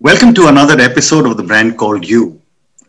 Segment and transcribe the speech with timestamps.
[0.00, 2.40] Welcome to another episode of The Brand Called You,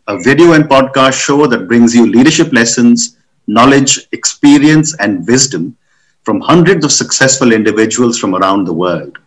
[0.07, 5.75] a video and podcast show that brings you leadership lessons, knowledge, experience, and wisdom
[6.21, 9.17] from hundreds of successful individuals from around the world.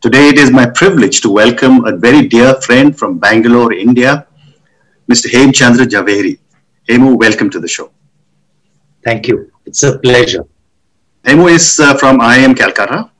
[0.00, 4.26] Today, it is my privilege to welcome a very dear friend from Bangalore, India,
[5.06, 5.26] Mr.
[5.30, 6.38] Hemchandra Javeri.
[6.88, 7.90] Hemu, welcome to the show.
[9.04, 9.52] Thank you.
[9.66, 10.46] It's a pleasure.
[11.24, 13.11] Hemu is uh, from IIM Calcutta.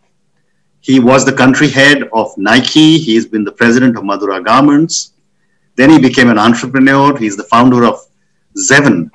[0.82, 2.98] He was the country head of Nike.
[2.98, 5.12] He's been the president of Madura Garments.
[5.76, 7.16] Then he became an entrepreneur.
[7.16, 8.04] He's the founder of
[8.58, 9.08] Zeven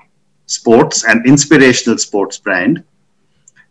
[0.45, 2.85] Sports, an inspirational sports brand.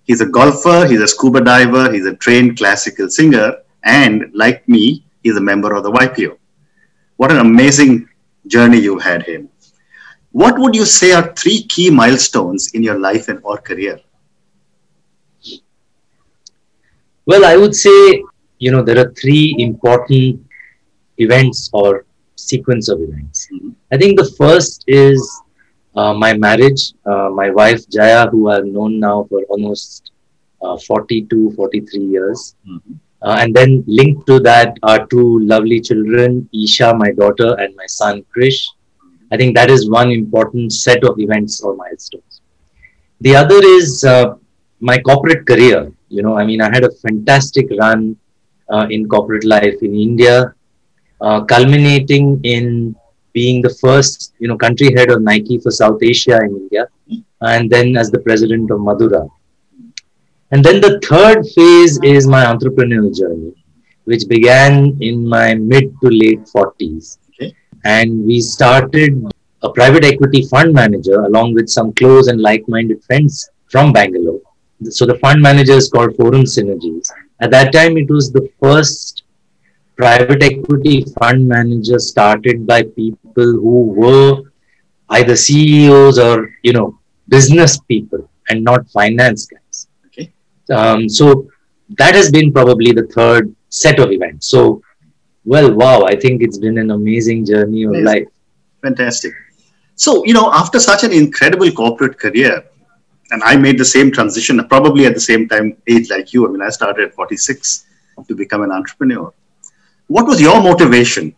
[0.05, 5.05] He's a golfer, he's a scuba diver, he's a trained classical singer, and like me,
[5.23, 6.37] he's a member of the YPO.
[7.17, 8.09] What an amazing
[8.47, 9.49] journey you've had him.
[10.33, 13.99] What would you say are three key milestones in your life and or career?
[17.27, 18.23] Well, I would say,
[18.59, 20.47] you know, there are three important
[21.19, 23.49] events or sequence of events.
[23.53, 23.71] Mm-hmm.
[23.93, 25.43] I think the first is
[25.97, 26.93] uh, my marriage.
[27.05, 30.13] Uh, my wife, Jaya, who I've known now for almost
[30.63, 32.55] uh, 42, 43 years.
[32.69, 32.93] Mm-hmm.
[33.23, 37.87] Uh, and then linked to that are two lovely children, Isha, my daughter, and my
[37.87, 38.63] son, Krish.
[39.33, 42.43] I think that is one important set of events or milestones.
[43.21, 44.35] The other is uh,
[44.79, 45.91] my corporate career.
[46.09, 48.17] You know, I mean, I had a fantastic run
[48.71, 50.55] uh, in corporate life in India,
[51.21, 52.95] uh, culminating in
[53.33, 56.89] being the first, you know, country head of Nike for South Asia in India,
[57.41, 59.27] and then as the president of Madura.
[60.53, 63.53] And then the third phase is my entrepreneurial journey,
[64.05, 67.19] which began in my mid to late 40s.
[67.31, 67.55] Okay.
[67.85, 69.27] And we started
[69.63, 74.26] a private equity fund manager along with some close and like minded friends from Bangalore
[74.85, 77.11] so the fund manager is called Forum Synergies.
[77.41, 79.25] At that time, it was the first
[79.97, 84.43] private equity fund manager started by people who were
[85.11, 89.89] either CEOs or you know business people and not finance guys.
[90.07, 90.33] Okay.
[90.71, 91.49] Um, so
[91.99, 94.49] that has been probably the third set of events.
[94.49, 94.83] So,
[95.45, 96.03] well, wow!
[96.03, 98.05] I think it's been an amazing journey of amazing.
[98.05, 98.29] life.
[98.83, 99.33] Fantastic.
[99.95, 102.65] So you know, after such an incredible corporate career,
[103.31, 106.47] and I made the same transition, probably at the same time age like you.
[106.47, 107.87] I mean, I started at 46
[108.27, 109.33] to become an entrepreneur.
[110.07, 111.35] What was your motivation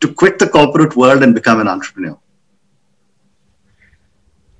[0.00, 2.18] to quit the corporate world and become an entrepreneur?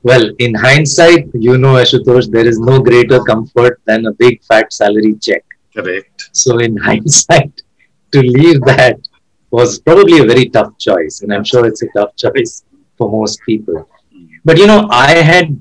[0.03, 4.73] Well, in hindsight, you know, Ashutosh, there is no greater comfort than a big fat
[4.73, 5.45] salary check.
[5.75, 6.31] Correct.
[6.33, 7.61] So, in hindsight,
[8.13, 8.99] to leave that
[9.51, 11.21] was probably a very tough choice.
[11.21, 12.65] And I'm sure it's a tough choice
[12.97, 13.89] for most people.
[14.43, 15.61] But, you know, I had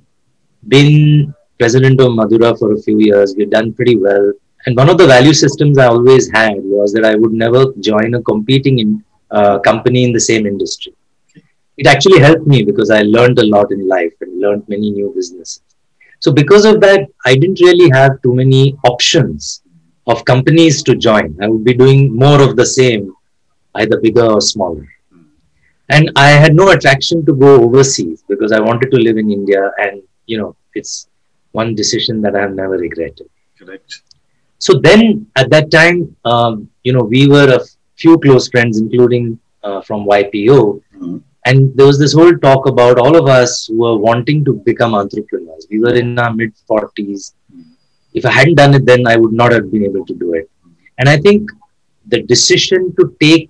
[0.67, 3.35] been president of Madura for a few years.
[3.37, 4.33] We've done pretty well.
[4.65, 8.13] And one of the value systems I always had was that I would never join
[8.13, 10.93] a competing in, uh, company in the same industry.
[11.77, 15.13] It actually helped me because I learned a lot in life and learned many new
[15.15, 15.61] businesses.
[16.19, 19.61] So because of that, I didn't really have too many options
[20.07, 21.37] of companies to join.
[21.41, 23.13] I would be doing more of the same,
[23.75, 24.85] either bigger or smaller.
[25.89, 29.71] And I had no attraction to go overseas because I wanted to live in India
[29.77, 30.01] and
[30.31, 31.09] you know, it's
[31.51, 33.27] one decision that I have never regretted.
[33.57, 34.01] Correct.
[34.59, 37.61] So then at that time, um, you know, we were a
[37.95, 40.59] few close friends, including uh, from YPO.
[40.59, 41.17] Mm-hmm.
[41.45, 44.93] And there was this whole talk about all of us who were wanting to become
[44.93, 45.65] entrepreneurs.
[45.71, 47.33] We were in our mid 40s.
[47.53, 47.61] Mm-hmm.
[48.13, 50.49] If I hadn't done it then, I would not have been able to do it.
[50.99, 51.49] And I think
[52.07, 53.49] the decision to take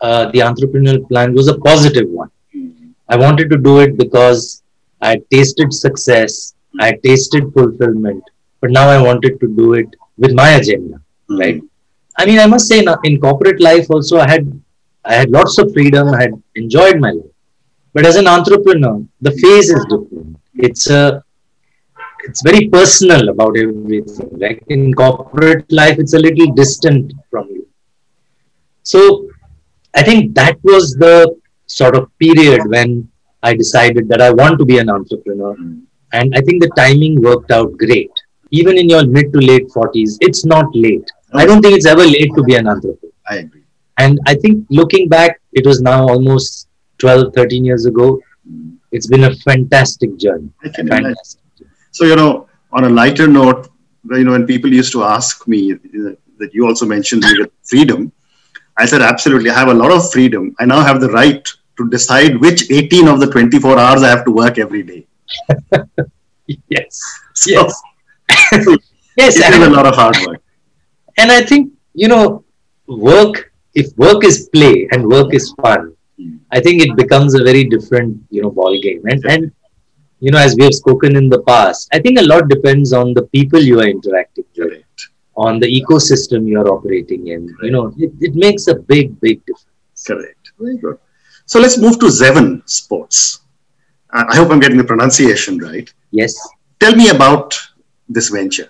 [0.00, 2.30] uh, the entrepreneurial plan was a positive one.
[2.54, 2.90] Mm-hmm.
[3.08, 4.62] I wanted to do it because
[5.00, 8.22] I tasted success, I tasted fulfillment,
[8.60, 11.38] but now I wanted to do it with my agenda, mm-hmm.
[11.38, 11.62] right?
[12.18, 14.60] I mean, I must say, in corporate life also, I had
[15.04, 16.08] I had lots of freedom.
[16.08, 17.32] I had enjoyed my life,
[17.94, 20.36] but as an entrepreneur, the phase is different.
[20.54, 21.22] It's a
[22.24, 24.30] it's very personal about everything.
[24.32, 27.66] Like in corporate life, it's a little distant from you.
[28.82, 29.28] So
[29.94, 31.36] I think that was the
[31.66, 33.08] sort of period when
[33.42, 35.54] I decided that I want to be an entrepreneur.
[35.56, 35.82] Mm.
[36.12, 38.10] And I think the timing worked out great.
[38.50, 41.08] Even in your mid to late 40s, it's not late.
[41.34, 43.12] I don't think it's ever late to be an entrepreneur.
[43.28, 43.64] I agree.
[43.98, 46.68] And I think looking back, it was now almost
[46.98, 48.20] 12, 13 years ago.
[48.50, 48.76] Mm.
[48.90, 50.50] It's been a fantastic journey.
[50.74, 51.40] Fantastic.
[51.90, 53.68] So, you know, on a lighter note,
[54.10, 55.72] you know, when people used to ask me
[56.38, 57.24] that you also mentioned
[57.64, 58.12] freedom,
[58.76, 60.54] I said, absolutely, I have a lot of freedom.
[60.60, 61.46] I now have the right
[61.78, 65.06] to decide which 18 of the 24 hours I have to work every day.
[66.68, 67.00] yes.
[67.34, 67.82] So, yes.
[69.16, 69.38] yes.
[69.38, 70.42] It is a lot of hard work.
[71.16, 72.44] And I think, you know,
[72.86, 76.40] work if work is play and work is fun, Mm.
[76.50, 79.02] I think it becomes a very different, you know, ball game.
[79.06, 79.52] And and
[80.20, 83.14] you know, as we have spoken in the past, I think a lot depends on
[83.14, 85.08] the people you are interacting with, Correct.
[85.36, 87.54] on the ecosystem you are operating in.
[87.62, 90.04] You know, it, it makes a big, big difference.
[90.04, 90.52] Correct.
[90.58, 90.98] Very good.
[91.52, 93.40] So let's move to Zeven Sports.
[94.12, 95.88] Uh, I hope I'm getting the pronunciation right.
[96.10, 96.34] Yes.
[96.80, 97.54] Tell me about
[98.08, 98.68] this venture.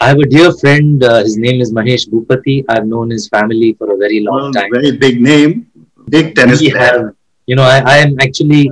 [0.00, 2.64] I have a dear friend, uh, his name is Mahesh Bhupathi.
[2.68, 4.70] I've known his family for a very long Well, time.
[4.72, 5.66] very big name,
[6.08, 6.82] big tennis we player.
[6.84, 7.02] have,
[7.46, 8.70] you know, I, I am actually,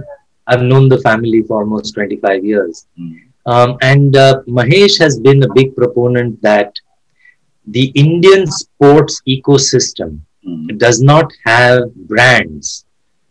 [0.49, 2.87] I've known the family for almost 25 years.
[2.99, 3.15] Mm.
[3.47, 6.73] Um, and uh, Mahesh has been a big proponent that
[7.69, 10.79] the Indian sports ecosystem Mm.
[10.79, 12.87] does not have brands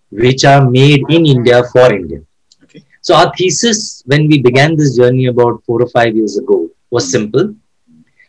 [0.10, 2.20] which are made in India for India.
[2.64, 2.84] Okay.
[3.02, 7.12] So our thesis when we began this journey about four or five years ago was
[7.12, 7.56] simple.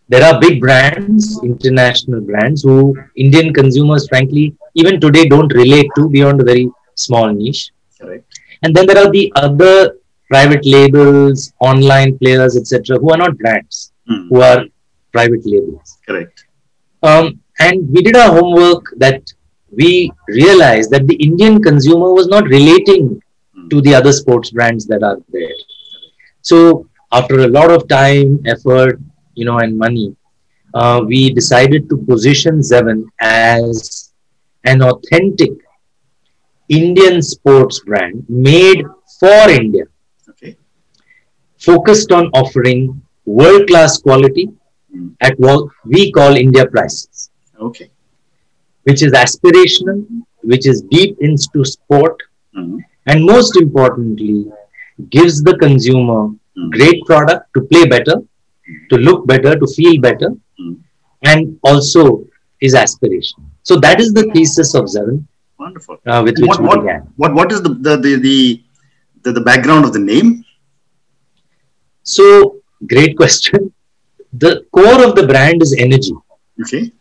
[0.08, 6.08] There are big brands, international brands, who Indian consumers, frankly, even today don't relate to
[6.08, 7.70] beyond a very small niche.
[8.00, 8.24] Correct.
[8.62, 9.96] And then there are the other
[10.28, 14.28] private labels, online players, etc., who are not brands, Mm.
[14.30, 14.64] who are
[15.12, 15.98] private labels.
[16.06, 16.44] Correct.
[17.02, 19.22] Um, and we did our homework that
[19.70, 23.20] we realized that the Indian consumer was not relating
[23.70, 25.56] to the other sports brands that are there.
[26.42, 28.98] So after a lot of time, effort,
[29.34, 30.14] you know, and money,
[30.74, 34.12] uh, we decided to position Zeven as
[34.64, 35.50] an authentic
[36.68, 38.84] Indian sports brand made
[39.18, 39.84] for India,
[40.30, 40.56] Okay.
[41.58, 44.48] focused on offering world-class quality
[44.96, 45.10] Mm.
[45.20, 47.30] at what we call India prices
[47.60, 47.90] Okay.
[48.84, 49.98] Which is aspirational,
[50.42, 52.16] which is deep into sport,
[52.56, 52.78] Mm.
[53.06, 54.46] and most importantly,
[55.16, 56.20] gives the consumer
[56.56, 56.70] Mm.
[56.76, 58.16] great product to play better,
[58.90, 60.30] to look better, to feel better,
[60.60, 60.76] Mm.
[61.32, 62.24] and also
[62.60, 63.46] is aspirational.
[63.62, 65.18] So that is the thesis of Zeven,
[65.58, 65.96] Wonderful.
[66.06, 67.00] uh, with And which what, we what, began.
[67.16, 68.62] what, what is the, the, the, the,
[69.24, 70.44] the, the background of the name?
[72.02, 72.56] So,
[72.86, 73.72] great question.
[74.32, 76.14] The core of the brand is energy.
[76.62, 76.92] Okay.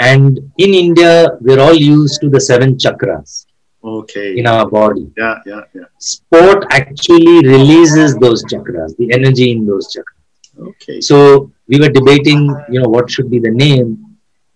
[0.00, 3.46] And in India, we're all used to the seven chakras
[3.84, 4.38] Okay.
[4.38, 5.10] in our body.
[5.16, 5.84] Yeah, yeah, yeah.
[5.98, 10.68] sport actually releases those chakras, the energy in those chakras.
[10.68, 11.00] Okay.
[11.00, 14.04] So we were debating, you know, what should be the name,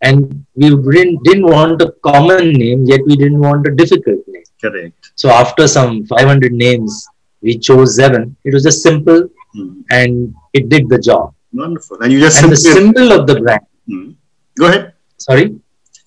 [0.03, 4.43] and we didn't, didn't want a common name, yet we didn't want a difficult name.
[4.61, 5.13] Correct.
[5.15, 7.07] So after some 500 names,
[7.43, 8.37] we chose seven.
[8.45, 9.83] It was just simple Mm.
[9.91, 11.33] and it did the job.
[11.55, 11.97] Wonderful.
[12.03, 14.15] And you just And the symbol of the brand, Mm.
[14.59, 14.93] Go ahead.
[15.19, 15.57] Sorry,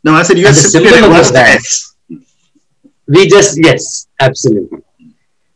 [0.03, 1.59] No, I said you And just the simply symbol of the reversed the brand.
[1.59, 1.95] S.
[3.07, 4.79] we just, yes, absolutely.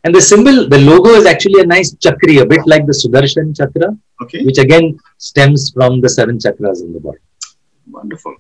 [0.04, 3.58] And the symbol, the logo is actually a nice chakri, a bit like the Sudarshan
[3.58, 3.98] chakra.
[4.22, 4.46] Okay.
[4.46, 7.18] which again stems from the seven chakras in the body.
[7.90, 8.36] Wonderful.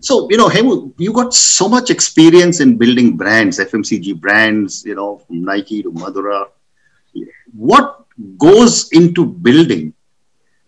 [0.00, 4.94] So, you know, Hemu, you got so much experience in building brands, FMCG brands, you
[4.94, 6.46] know, from Nike to Madura.
[7.52, 8.04] What
[8.38, 9.94] goes into building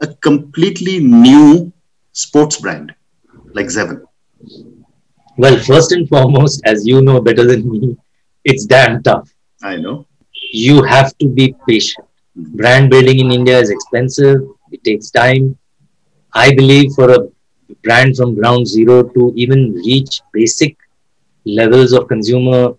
[0.00, 1.72] a completely new
[2.12, 2.94] sports brand
[3.54, 4.02] like Zeven?
[5.36, 7.96] Well, first and foremost, as you know better than me,
[8.44, 9.32] it's damn tough.
[9.62, 10.06] I know.
[10.52, 12.06] You have to be patient.
[12.36, 12.56] Hmm.
[12.56, 15.56] Brand building in India is expensive, it takes time.
[16.34, 17.18] I believe for a
[17.82, 20.76] brand from ground zero to even reach basic
[21.44, 22.74] levels of consumer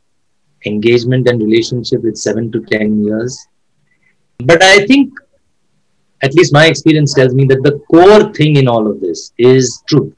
[0.66, 3.48] engagement and relationship, it's seven to 10 years.
[4.40, 5.14] But I think,
[6.22, 9.84] at least my experience tells me that the core thing in all of this is
[9.88, 10.14] truth.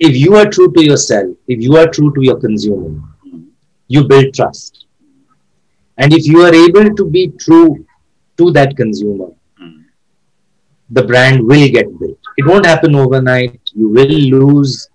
[0.00, 3.00] If you are true to yourself, if you are true to your consumer,
[3.88, 4.86] you build trust.
[5.96, 7.84] And if you are able to be true
[8.36, 9.30] to that consumer,
[10.90, 12.18] the brand will get built.
[12.36, 13.60] It won't happen overnight.
[13.74, 14.88] You will lose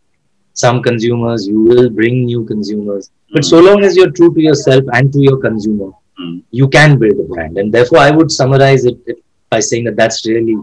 [0.54, 3.10] some consumers, you will bring new consumers.
[3.34, 5.92] But so long as you're true to yourself and to your consumer,
[6.52, 7.58] you can build a brand.
[7.58, 8.98] And therefore, I would summarize it
[9.50, 10.56] by saying that that's really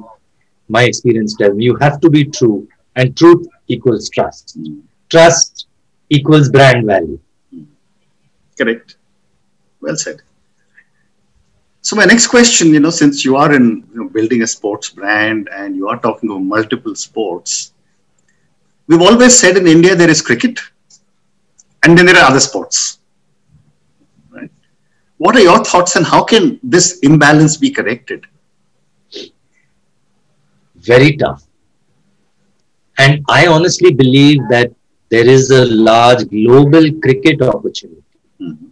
[0.69, 4.61] my experience tells me you have to be true, and truth equals trust.
[4.61, 4.83] Mm.
[5.09, 5.67] Trust
[6.11, 7.19] equals brand value.
[8.59, 8.97] Correct.
[9.81, 10.23] Well said.
[11.83, 14.91] So my next question, you know, since you are in you know, building a sports
[14.91, 17.73] brand and you are talking of multiple sports,
[18.87, 20.59] we've always said in India there is cricket,
[21.83, 22.99] and then there are other sports.
[24.31, 24.51] Right?
[25.17, 28.27] What are your thoughts, and how can this imbalance be corrected?
[30.81, 31.45] very tough.
[33.01, 34.73] And I honestly believe that
[35.11, 38.05] there is a large global cricket opportunity,
[38.41, 38.71] Mhm.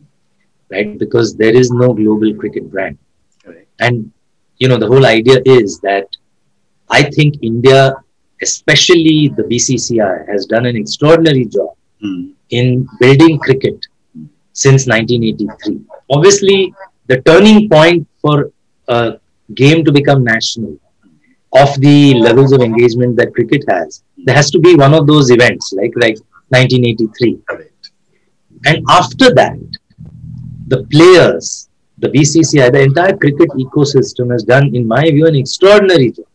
[0.72, 0.90] right?
[0.98, 2.98] Because there is no global cricket brand.
[3.44, 3.68] Correct.
[3.80, 4.10] And,
[4.58, 6.06] you know, the whole idea is that
[6.90, 7.94] I think India,
[8.42, 11.70] especially the BCCI, has done an extraordinary job
[12.04, 12.24] Mm.
[12.50, 13.78] in building cricket
[14.52, 15.80] since 1983.
[16.10, 16.72] Obviously,
[17.08, 18.50] the turning point for
[18.88, 19.00] a
[19.54, 20.72] game to become national
[21.52, 25.30] of the levels of engagement that cricket has, there has to be one of those
[25.30, 27.40] events like like 1983.
[27.48, 27.90] Correct.
[28.66, 29.58] And after that,
[30.66, 36.12] the players, the BCCI, the entire cricket ecosystem has done, in my view, an extraordinary
[36.12, 36.26] job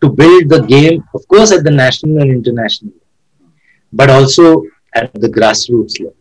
[0.00, 3.52] to build the game, of course, at the national and international, level,
[3.92, 4.62] but also
[4.94, 6.14] at the grassroots level.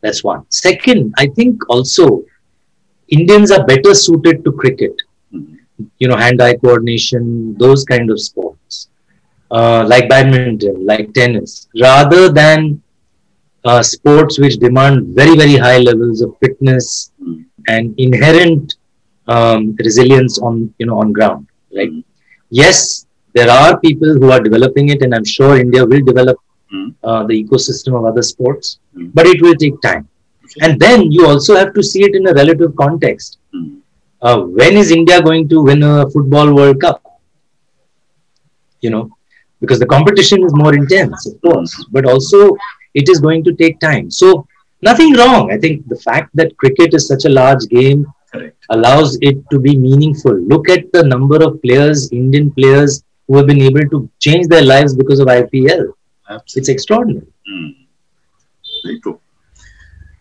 [0.00, 0.44] That's one.
[0.48, 2.24] Second, I think also
[3.08, 4.94] Indians are better suited to cricket.
[5.98, 8.88] You know, hand-eye coordination, those kind of sports,
[9.50, 12.82] uh, like badminton, like tennis, rather than
[13.64, 17.12] uh, sports which demand very, very high levels of fitness
[17.68, 18.76] and inherent
[19.28, 21.46] um, resilience on, you know, on ground.
[21.74, 21.90] Right?
[22.50, 26.38] Yes, there are people who are developing it, and I'm sure India will develop
[27.04, 30.08] uh, the ecosystem of other sports, but it will take time.
[30.60, 33.38] And then you also have to see it in a relative context.
[34.22, 37.02] Uh, when is India going to win a football World Cup?
[38.80, 39.10] You know,
[39.60, 42.56] because the competition is more intense, of course, but also
[42.94, 44.10] it is going to take time.
[44.10, 44.46] So,
[44.80, 45.50] nothing wrong.
[45.50, 48.56] I think the fact that cricket is such a large game Correct.
[48.70, 50.34] allows it to be meaningful.
[50.34, 54.62] Look at the number of players, Indian players, who have been able to change their
[54.62, 55.92] lives because of IPL.
[56.28, 56.60] Absolutely.
[56.60, 57.26] It's extraordinary.
[57.52, 57.86] Mm.
[58.84, 59.20] Very true.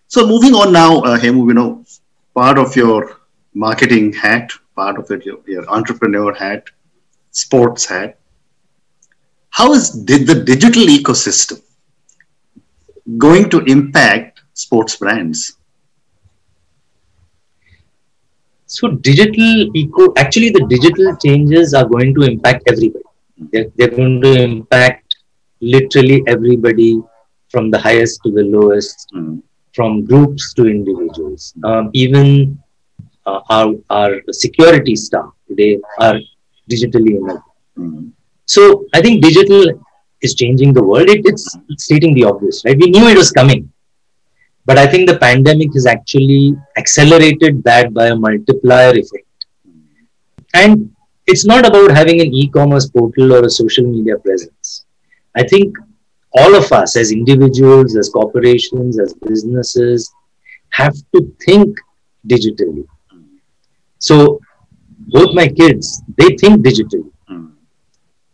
[0.07, 1.85] So moving on now, uh, Hemu, you know,
[2.33, 3.20] part of your
[3.53, 6.65] marketing hat, part of it, your, your entrepreneur hat,
[7.31, 8.17] sports hat.
[9.49, 11.61] How is did the digital ecosystem
[13.17, 15.57] going to impact sports brands?
[18.65, 23.03] So digital eco, actually the digital changes are going to impact everybody.
[23.51, 25.15] They're, they're going to impact
[25.59, 27.01] literally everybody
[27.49, 29.41] from the highest to the lowest, Mm.
[29.73, 31.53] from groups to individuals.
[31.63, 32.60] Um, even
[33.25, 36.19] uh, our, our security staff today are
[36.69, 37.41] digitally enabled.
[37.77, 38.11] Mm.
[38.45, 39.81] So I think digital
[40.21, 41.09] is changing the world.
[41.09, 42.77] It, it's stating the obvious, right?
[42.77, 43.71] We knew it was coming.
[44.65, 49.25] But I think the pandemic has actually accelerated that by a multiplier effect.
[50.53, 50.95] And
[51.27, 54.85] it's not about having an e commerce portal or a social media presence.
[55.35, 55.75] I think
[56.33, 60.13] all of us, as individuals, as corporations, as businesses,
[60.69, 61.77] have to think
[62.27, 62.85] digitally.
[64.09, 64.15] So,
[65.15, 65.85] both my kids,
[66.19, 67.09] they think digitally.
[67.29, 67.47] Mm.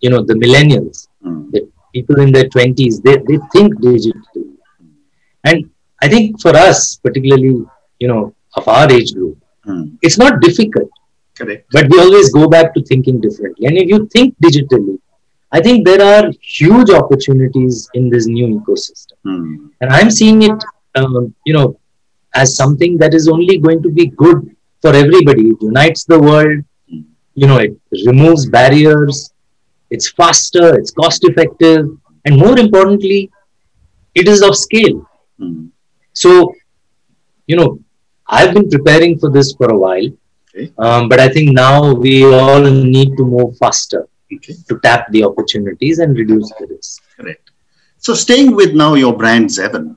[0.04, 1.52] You know, the millennials, Mm.
[1.54, 1.62] the
[1.94, 4.52] people in their 20s, they, they think digitally.
[5.50, 5.70] And
[6.02, 7.54] I think for us, particularly,
[8.04, 8.22] you know,
[8.60, 9.38] of our age group,
[9.72, 9.98] Mm.
[10.02, 10.90] it's not difficult,
[11.38, 11.66] Correct.
[11.76, 13.66] but we always go back to thinking differently.
[13.68, 14.98] And if you think digitally,
[15.58, 16.26] I think there are
[16.60, 19.18] huge opportunities in this new ecosystem.
[19.26, 19.70] Mm.
[19.82, 20.60] And I'm seeing it,
[20.96, 21.68] um, you know,
[22.42, 24.40] as something that is only going to be good
[24.82, 25.50] for everybody.
[25.50, 26.64] It unites the world,
[27.36, 29.32] you know, it removes barriers,
[29.90, 31.86] it's faster, it's cost effective,
[32.26, 33.32] and more importantly,
[34.16, 35.08] it is of scale.
[35.40, 35.70] Mm.
[36.14, 36.54] So,
[37.46, 37.80] you know,
[38.28, 40.10] I've been preparing for this for a while,
[40.50, 40.72] Okay.
[40.80, 44.56] um, but I think now we all need to move faster Okay.
[44.68, 47.04] to tap the opportunities and reduce the risk.
[47.16, 47.52] Correct.
[48.00, 49.96] So staying with now your brand Zeven,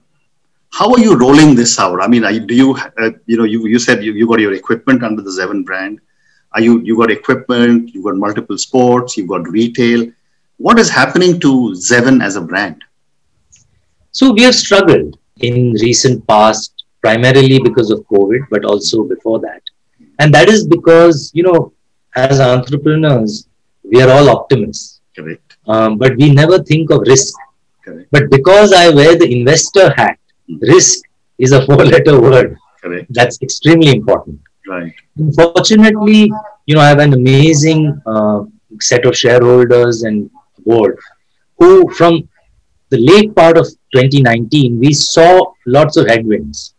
[0.73, 2.01] how are you rolling this out?
[2.01, 4.41] I mean, are you, do you uh, you know you, you said you, you got
[4.41, 6.01] your equipment under the Zeven brand.
[6.53, 7.95] Are you you got equipment?
[7.95, 9.17] You got multiple sports.
[9.17, 10.11] you've got retail.
[10.59, 12.85] What is happening to Zeven as a brand?
[14.13, 19.63] So we have struggled in recent past, primarily because of COVID, but also before that.
[20.19, 21.73] And that is because, you know,
[22.15, 23.49] as entrepreneurs,
[23.83, 25.57] we are all optimists, Correct.
[25.67, 27.35] um, but we never think of risk.
[27.85, 28.09] Correct.
[28.11, 30.19] But because I wear the investor hat,
[30.61, 31.01] risk
[31.39, 32.57] is a four letter word.
[32.83, 33.07] Correct.
[33.11, 34.41] That's extremely important.
[34.67, 34.95] Right.
[35.17, 36.31] Unfortunately,
[36.67, 38.45] you know, I have an amazing uh,
[38.81, 40.31] set of shareholders and
[40.65, 40.99] board
[41.59, 42.29] who, from
[42.91, 46.75] the late part of 2019, we saw lots of headwinds.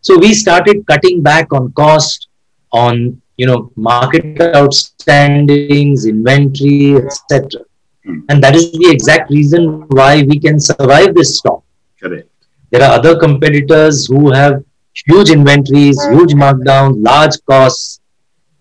[0.00, 2.28] So we started cutting back on cost,
[2.72, 7.62] on you know market outstandings, inventory, etc.
[8.04, 8.20] Hmm.
[8.28, 11.62] And that is the exact reason why we can survive this storm.
[12.00, 12.28] Correct.
[12.70, 14.64] There are other competitors who have
[15.06, 18.00] huge inventories, huge markdowns, large costs.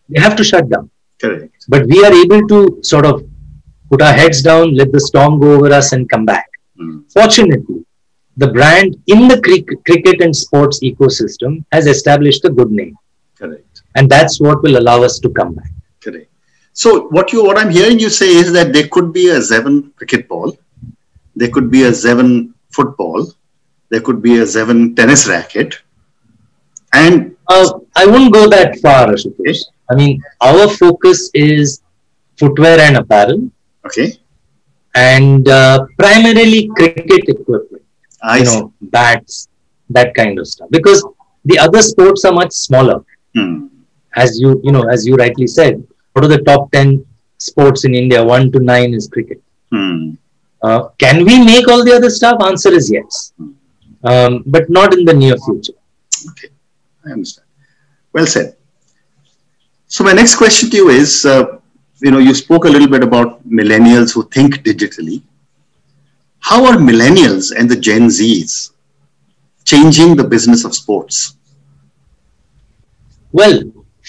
[0.10, 0.90] They have to shut down.
[1.20, 1.66] Correct.
[1.68, 3.24] But we are able to sort of
[3.90, 6.50] put our heads down, let the storm go over us, and come back.
[6.80, 7.12] Mm.
[7.12, 7.86] Fortunately,
[8.38, 12.96] the brand in the cric- cricket and sports ecosystem has established a good name.
[13.36, 13.84] Correct.
[13.96, 15.72] And that's what will allow us to come back.
[16.04, 16.30] Correct.
[16.74, 19.96] So what you what I'm hearing you say is that there could be a Zeven
[19.96, 20.58] cricket ball,
[21.36, 23.32] there could be a Zeven football.
[23.89, 25.75] There could be a Zeven tennis racket.
[26.94, 29.60] And Uh, I wouldn't go that far, Ashutosh.
[29.92, 31.82] I mean, our focus is
[32.39, 33.39] footwear and apparel
[33.88, 34.08] okay,
[34.96, 37.84] and uh, primarily cricket equipment,
[38.24, 38.60] I you see.
[38.60, 39.48] know, bats,
[39.89, 40.70] that kind of stuff.
[40.72, 41.06] Because
[41.51, 42.98] the other sports are much smaller.
[43.36, 43.68] Hmm.
[44.15, 47.06] As you, you know, as you rightly said, what are the top 10
[47.38, 48.24] sports in India?
[48.24, 49.42] One to nine is cricket.
[49.72, 50.12] Hmm.
[50.63, 52.42] Uh, can we make all the other stuff?
[52.42, 53.34] Answer is yes.
[54.06, 55.74] Um, but not in the near future.
[56.32, 56.50] Okay,
[57.06, 57.48] I understand.
[58.14, 58.56] Well said.
[59.88, 61.60] So my next question to you is, uh,
[62.02, 65.22] you know, you spoke a little bit about millennials who think digitally.
[66.40, 68.72] How are millennials and the Gen Zs
[69.64, 71.38] changing the business of sports?
[73.32, 73.64] Well,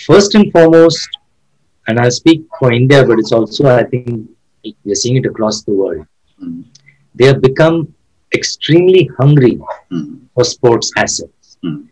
[0.06, 1.08] first and foremost,
[1.88, 4.28] and I'll speak for India, but it's also, I think,
[4.84, 6.06] we're seeing it across the world.
[6.38, 6.62] Hmm.
[7.14, 7.94] They have become
[8.34, 9.58] extremely hungry
[9.90, 10.14] Hmm.
[10.34, 11.56] for sports assets.
[11.62, 11.82] Hmm.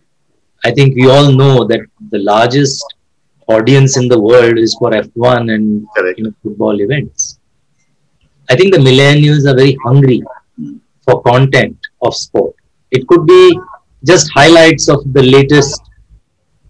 [0.65, 2.83] I think we all know that the largest
[3.49, 5.87] audience in the world is for F1 and
[6.17, 7.39] you know, football events.
[8.51, 10.23] I think the millennials are very hungry
[10.59, 10.77] Hmm.
[11.05, 12.55] for content of sport.
[12.91, 13.59] It could be
[14.05, 15.81] just highlights of the latest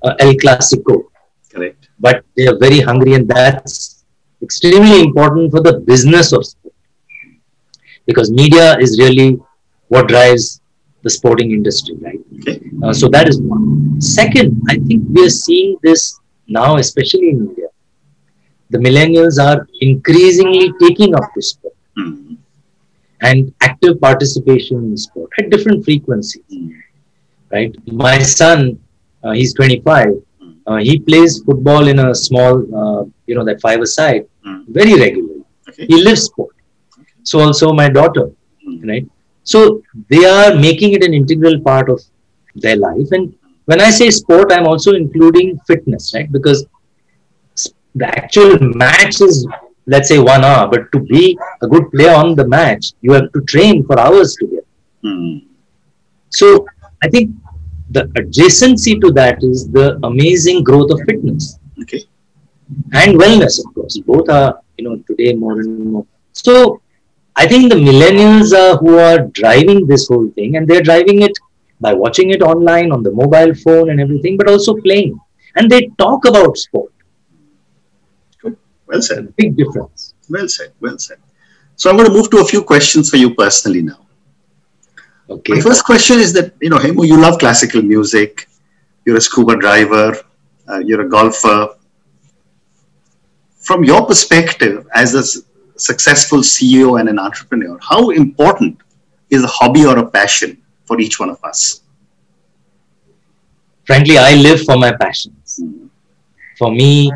[0.02, 1.04] uh, El Clasico,
[1.52, 1.88] Correct.
[1.99, 4.04] but they are very hungry, and that's
[4.42, 6.75] extremely important for the business of sport
[8.06, 9.38] because media is really
[9.88, 10.61] what drives
[11.03, 12.21] the sporting industry, right?
[12.83, 14.00] Uh, so that is one.
[14.00, 17.67] Second, I think we are seeing this now, especially in India.
[18.71, 22.35] The millennials are increasingly taking up to sport Hmm.
[23.21, 26.43] and active participation in sport at different frequencies.
[26.53, 26.69] Hmm.
[27.53, 27.73] Right.
[27.87, 28.79] My son,
[29.23, 30.09] uh, he's 25.
[30.67, 34.61] Uh, he plays football in a small, uh, you know, that five-a-side Hmm.
[34.79, 35.43] very regularly.
[35.69, 35.87] Okay.
[35.91, 36.55] He lives sport.
[37.23, 38.26] So also my daughter,
[38.64, 38.88] Hmm.
[38.91, 39.07] right?
[39.45, 42.00] So they are making it an integral part of
[42.57, 43.09] their life.
[43.13, 43.35] And
[43.67, 46.30] when I say sport, I'm also including fitness, right?
[46.30, 46.67] Because
[47.95, 49.47] the actual match is,
[49.87, 53.33] let's say, one hour, but to be a good player on the match, you have
[53.33, 54.67] to train for hours together.
[55.02, 55.39] Hmm.
[56.30, 56.67] So
[57.02, 57.30] I think
[57.91, 62.02] the adjacency to that is the amazing growth of fitness Okay.
[62.93, 63.99] and wellness, of course.
[63.99, 66.07] Both are, you know, today more and more.
[66.33, 66.80] So
[67.36, 71.36] I think the millennials are who are driving this whole thing, and they're driving it
[71.80, 75.18] by watching it online on the mobile phone and everything, but also playing.
[75.56, 76.92] And they talk about sport.
[78.86, 79.34] Well said.
[79.36, 80.14] Big difference.
[80.28, 80.73] Well said.
[80.80, 81.18] Well said.
[81.76, 84.06] So I'm going to move to a few questions for you personally now.
[85.28, 85.54] Okay.
[85.54, 88.49] My first question is that, you know, Hemu, you love classical music.
[89.04, 90.16] You're a scuba diver.
[90.68, 91.68] Uh, you're a golfer.
[93.60, 95.23] From your perspective as a
[95.76, 98.78] successful CEO and an entrepreneur, how important
[99.30, 101.82] is a hobby or a passion for each one of us?
[103.87, 105.60] Frankly, I live for my passions.
[106.58, 107.10] For me,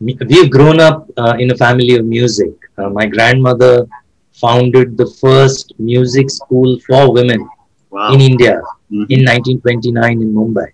[0.00, 2.52] me- we've grown up uh, in a family of music.
[2.78, 3.86] Uh, my grandmother
[4.32, 7.48] founded the first music school for women
[7.90, 8.12] Wow.
[8.14, 8.54] in India
[8.90, 9.06] Mhm.
[9.14, 10.68] in 1929 in Mumbai.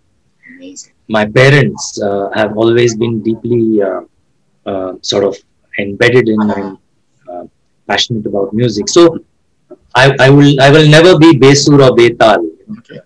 [0.55, 0.93] Amazing.
[1.17, 4.03] My parents uh, have always been deeply uh,
[4.71, 5.35] uh, sort of
[5.79, 6.77] embedded in uh,
[7.89, 8.89] passionate about music.
[8.89, 9.19] So
[9.95, 12.45] I, I will I will never be Besur or Betal.
[12.79, 13.01] Okay.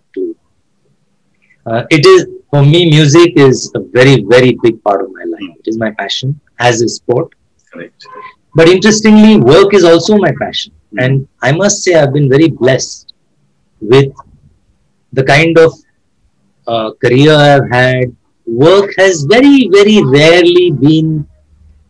[1.66, 5.57] uh, it is for me music is a very very big part of my life.
[5.61, 7.35] It is my passion as a sport.
[7.73, 8.07] Correct.
[8.55, 10.73] But interestingly, work is also my passion.
[10.99, 13.14] And I must say, I've been very blessed
[13.81, 14.12] with
[15.12, 15.73] the kind of
[16.66, 18.14] uh, career I've had.
[18.45, 21.27] Work has very, very rarely been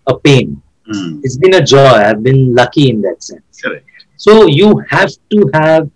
[0.07, 0.62] a pain.
[0.93, 1.21] Mm.
[1.25, 1.79] It's been a joy.
[2.07, 3.61] I've been lucky in that sense.
[3.63, 3.87] Correct.
[4.17, 5.91] So you have to have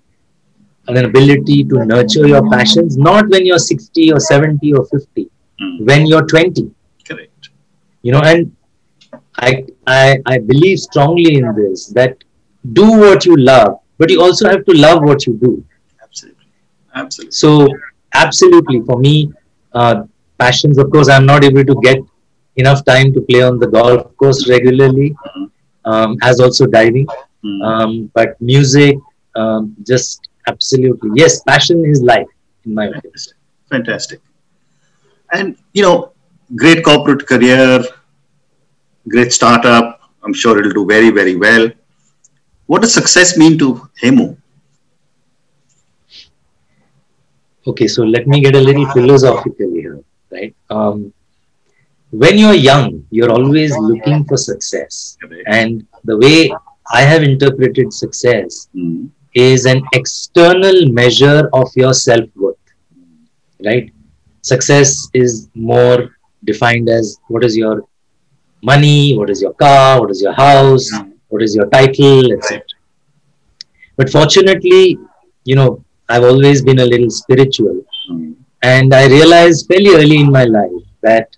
[0.89, 5.29] an ability to nurture your passions, not when you're 60 or 70 or 50,
[5.61, 5.87] Mm.
[5.89, 6.71] when you're 20
[7.09, 7.49] Correct.
[8.03, 8.55] you know and
[9.39, 12.13] I, I i believe strongly in this that
[12.75, 15.65] do what you love but you also have to love what you do
[16.03, 16.45] Absolutely.
[16.95, 17.33] Absolutely.
[17.33, 17.67] so
[18.13, 19.33] absolutely for me
[19.73, 20.03] uh,
[20.39, 21.99] passions of course i'm not able to get
[22.57, 25.47] enough time to play on the golf course regularly Mhm.
[25.93, 27.07] um, as also diving
[27.45, 27.59] Mm.
[27.71, 28.97] um, but music
[29.41, 32.31] um, just absolutely yes passion is life
[32.67, 33.35] in my opinion Fantastic.
[33.71, 34.21] Fantastic.
[35.33, 36.13] And, you know,
[36.57, 37.83] great corporate career,
[39.09, 40.01] great startup.
[40.25, 41.71] I'm sure it'll do very, very well.
[42.67, 44.37] What does success mean to Hemu?
[47.67, 50.55] Okay, so let me get a little philosophical here, right?
[50.71, 51.13] Um,
[52.11, 55.17] when you're young, you're always looking for success.
[55.47, 56.51] And the way
[56.93, 59.11] I have interpreted success Mm.
[59.35, 62.57] is an external measure of your self worth,
[63.65, 63.91] right?
[64.43, 66.11] Success is more
[66.45, 67.83] defined as what is your
[68.63, 70.91] money, what is your car, what is your house,
[71.29, 72.63] what is your title, etc.
[73.97, 74.99] But fortunately,
[75.45, 77.77] you know, I've always been a little spiritual,
[78.11, 78.35] Mm.
[78.63, 81.36] and I realized fairly early in my life that,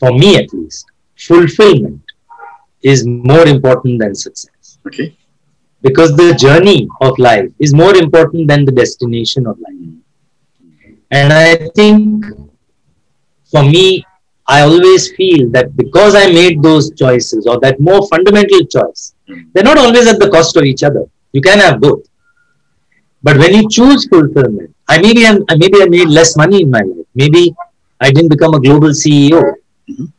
[0.00, 2.02] for me at least, fulfillment
[2.82, 5.16] is more important than success Okay.
[5.82, 9.74] because the journey of life is more important than the destination of life.
[11.10, 12.24] And I think
[13.50, 14.04] for me,
[14.46, 19.14] I always feel that because I made those choices or that more fundamental choice,
[19.52, 21.04] they're not always at the cost of each other.
[21.32, 22.06] You can have both.
[23.22, 26.80] But when you choose fulfillment, I maybe I'm, maybe I made less money in my
[26.80, 27.06] life.
[27.14, 27.54] Maybe
[28.00, 29.54] I didn't become a global CEO.
[29.88, 30.12] Mhm.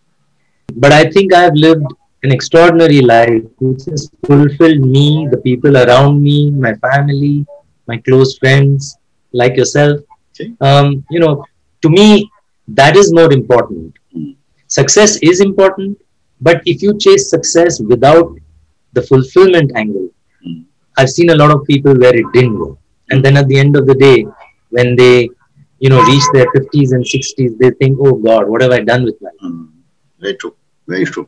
[0.76, 1.86] But I think I've lived
[2.24, 7.46] an extraordinary life which has fulfilled me, the people around me, my family,
[7.88, 8.98] my close friends,
[9.32, 10.02] like yourself.
[10.34, 10.52] Okay.
[10.62, 11.46] Um, you know,
[11.82, 12.30] to me,
[12.70, 13.94] that is more important.
[14.16, 14.36] Mm.
[14.68, 16.00] Success is important,
[16.42, 18.36] but if you chase success without
[18.94, 20.10] the fulfillment angle,
[20.48, 20.64] Mm.
[20.98, 22.78] I've seen a lot of people where it didn't work.
[23.12, 24.26] And then at the end of the day,
[24.70, 25.30] when they,
[25.80, 29.04] you know, reach their 50s and 60s, they think, oh God, what have I done
[29.04, 29.54] with my life?
[29.54, 29.70] Mm.
[30.20, 30.56] Very true.
[30.88, 31.28] Very true.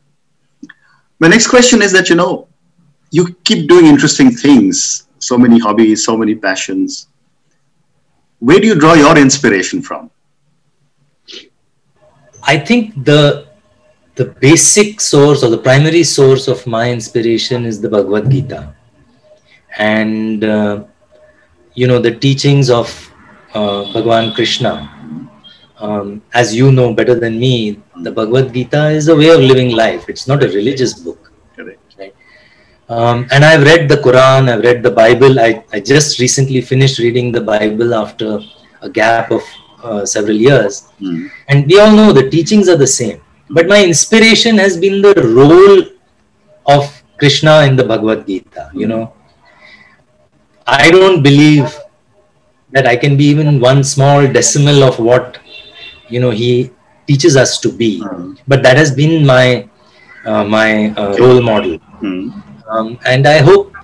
[1.18, 2.48] My next question is that, you know,
[3.10, 7.08] you keep doing interesting things, so many hobbies, so many passions.
[8.40, 10.10] Where do you draw your inspiration from?
[12.42, 13.46] I think the
[14.14, 18.74] the basic source or the primary source of my inspiration is the Bhagavad Gita,
[19.78, 20.84] and uh,
[21.74, 23.11] you know the teachings of
[23.54, 24.88] uh, Bhagwan Krishna.
[25.78, 29.74] Um, as you know better than me, the Bhagavad Gita is a way of living
[29.74, 30.08] life.
[30.08, 31.32] It's not a religious book.
[31.56, 31.82] Correct.
[32.88, 35.40] Um, and I've read the Quran, I've read the Bible.
[35.40, 38.38] I, I just recently finished reading the Bible after
[38.82, 39.42] a gap of
[39.82, 40.88] uh, several years.
[41.00, 41.30] Mm.
[41.48, 43.20] And we all know the teachings are the same.
[43.48, 45.84] But my inspiration has been the role
[46.66, 48.70] of Krishna in the Bhagavad Gita.
[48.74, 49.14] You know,
[50.66, 51.74] I don't believe
[52.72, 55.38] that I can be even one small decimal of what
[56.08, 56.70] you know he
[57.06, 58.00] teaches us to be.
[58.00, 58.38] Mm.
[58.48, 59.68] But that has been my
[60.24, 61.78] uh, my uh, role model.
[62.00, 62.42] Mm.
[62.68, 63.74] Um, and I hope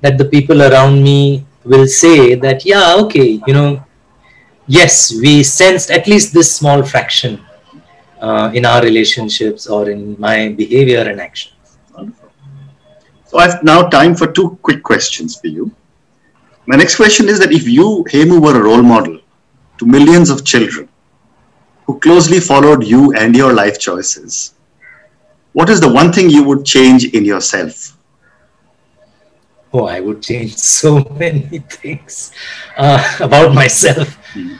[0.00, 3.84] that the people around me will say that, yeah, okay, you know,
[4.66, 7.44] yes, we sensed at least this small fraction
[8.20, 11.78] uh, in our relationships or in my behavior and actions.
[11.94, 12.30] Wonderful.
[13.24, 15.72] So I've now time for two quick questions for you.
[16.66, 19.20] My next question is that if you, Hemu, were a role model
[19.78, 20.88] to millions of children
[21.86, 24.54] who closely followed you and your life choices,
[25.52, 27.96] what is the one thing you would change in yourself?
[29.72, 32.32] Oh, I would change so many things
[32.76, 34.16] uh, about myself.
[34.34, 34.58] Mhm.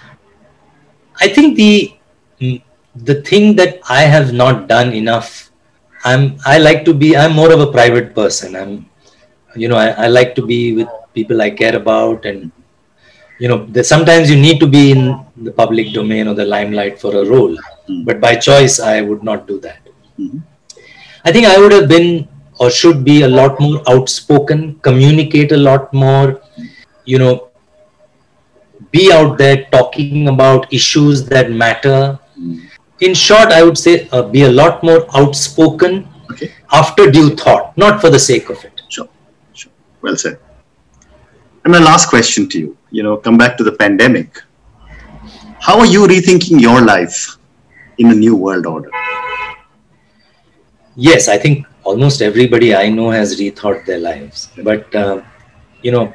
[1.21, 1.95] I think the
[2.41, 2.63] mm,
[2.95, 5.51] the thing that I have not done enough.
[6.05, 7.17] I'm I like to be.
[7.17, 8.55] I'm more of a private person.
[8.57, 8.86] I'm,
[9.57, 12.51] you know, I, I like to be with people I care about, and
[13.39, 17.15] you know, sometimes you need to be in the public domain or the limelight for
[17.17, 17.57] a role.
[17.89, 18.05] Mhm.
[18.05, 19.81] But by choice, I would not do that.
[20.19, 20.43] Mhm.
[21.25, 25.57] I think I would have been or should be a lot more outspoken, communicate a
[25.57, 26.41] lot more,
[27.05, 27.49] you know,
[28.91, 32.19] be out there talking about issues that matter.
[32.41, 32.61] Mm.
[33.01, 37.77] In short, I would say uh, be a lot more outspoken Okay, after due thought,
[37.77, 38.76] not for the sake of it.
[40.07, 40.39] Well said.
[41.65, 44.41] And my last question to you, you know, come back to the pandemic.
[45.61, 47.37] How are you rethinking your life
[47.99, 48.91] in a new world order?
[50.95, 54.49] Yes, I think almost everybody I know has rethought their lives.
[54.63, 55.23] But, uh,
[55.83, 56.15] you know,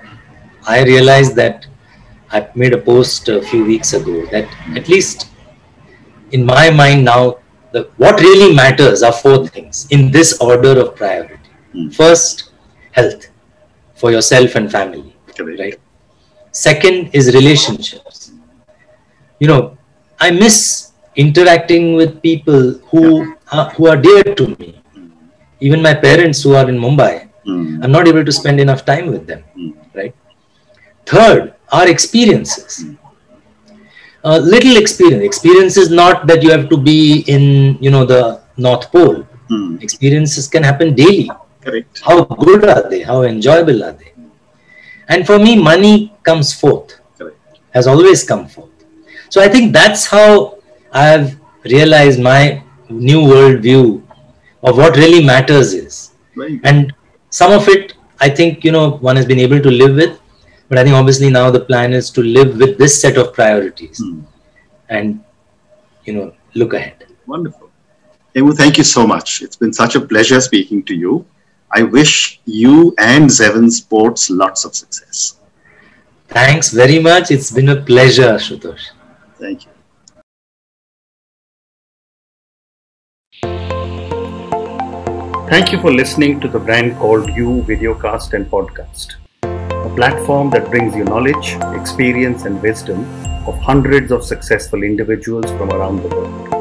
[0.66, 1.68] I realized that
[2.32, 5.28] I made a post a few weeks ago that at least
[6.32, 7.40] in my mind now,
[7.74, 11.52] the, what really matters are four things in this order of priority.
[11.76, 11.94] Mm.
[11.94, 12.52] First,
[12.94, 13.31] health
[14.02, 15.60] for yourself and family, Correct.
[15.64, 15.78] right?
[16.52, 18.32] Second is relationships.
[19.40, 19.78] You know,
[20.20, 20.58] I miss
[21.16, 22.62] interacting with people
[22.92, 23.04] who
[23.52, 24.70] are, who are dear to me.
[25.60, 27.14] Even my parents who are in Mumbai,
[27.52, 27.84] Mm.
[27.84, 29.72] I'm not able to spend enough time with them, Mm.
[30.00, 30.14] right?
[31.12, 32.76] Third, our experiences.
[34.24, 35.24] A little experience.
[35.30, 36.98] Experience is not that you have to be
[37.36, 37.46] in,
[37.86, 38.20] you know, the
[38.58, 39.18] North Pole.
[39.50, 39.82] Mm.
[39.88, 41.32] Experiences can happen daily.
[41.64, 42.02] Correct.
[42.04, 43.02] How good are they?
[43.02, 44.14] How enjoyable are they?
[45.10, 47.38] And for me, money comes forth, Correct.
[47.72, 48.70] has always come forth.
[49.30, 50.58] So I think that's how
[50.92, 54.08] I've realized my new world view
[54.64, 56.12] of what really matters is.
[56.36, 56.60] Good.
[56.64, 56.94] And
[57.30, 60.20] some of it, I think, you know, one has been able to live with.
[60.70, 64.00] But I think obviously now the plan is to live with this set of priorities
[64.02, 64.22] Hmm.
[64.90, 65.24] and,
[66.06, 67.06] you know, look ahead.
[67.28, 67.70] Wonderful.
[68.36, 69.42] Hemu, thank you so much.
[69.42, 71.26] It's been such a pleasure speaking to you.
[71.74, 75.38] I wish you and Zeven Sports lots of success.
[76.28, 77.32] Thanks very much.
[77.32, 78.90] It's been a pleasure, Shutosh.
[79.40, 79.72] Thank you.
[85.50, 90.70] Thank you for listening to the brand called You Videocast and Podcast, a platform that
[90.70, 93.04] brings you knowledge, experience, and wisdom
[93.46, 96.61] of hundreds of successful individuals from around the world.